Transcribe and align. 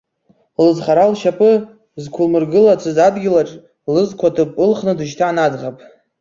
Лызхара 0.65 1.05
лшьапы 1.11 1.51
зқәылмыргылацыз 2.03 2.97
адгьылаҿ 3.07 3.49
лызқәаҭыԥ 3.93 4.49
ылхны 4.63 4.93
дышьҭан 4.97 5.37
аӡӷаб. 5.45 5.75